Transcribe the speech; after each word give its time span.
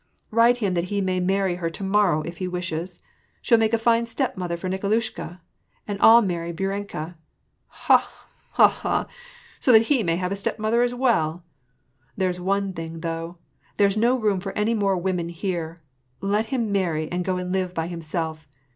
Write 0.31 0.57
him 0.57 0.73
that 0.73 0.85
he 0.85 0.99
may 0.99 1.19
marry 1.19 1.57
her 1.57 1.69
to 1.69 1.83
morrow, 1.83 2.23
if 2.23 2.37
he 2.39 2.47
wishes. 2.47 3.03
She'll 3.39 3.59
make 3.59 3.71
a 3.71 3.77
fine 3.77 4.07
stepmother 4.07 4.57
for 4.57 4.67
Nikolushka, 4.67 5.39
and 5.87 5.99
I'll 6.01 6.23
marry 6.23 6.51
Bouriennka! 6.51 7.17
Ha! 7.67 8.27
ha! 8.53 8.67
ha! 8.67 9.05
so 9.59 9.71
that 9.71 9.83
he 9.93 10.01
may 10.01 10.15
have 10.15 10.31
a 10.31 10.35
stepmother 10.35 10.81
as 10.81 10.95
well! 10.95 11.43
There's 12.17 12.39
one 12.39 12.73
thing, 12.73 13.01
though, 13.01 13.37
there's 13.77 13.95
no 13.95 14.17
room 14.17 14.39
for 14.39 14.53
any 14.53 14.73
moi 14.73 14.95
e 14.95 14.99
women 14.99 15.29
here: 15.29 15.77
let 16.19 16.47
him 16.47 16.71
marry, 16.71 17.07
and 17.11 17.23
go 17.23 17.37
and 17.37 17.51
live 17.53 17.75
by 17.75 17.85
himself. 17.85 18.47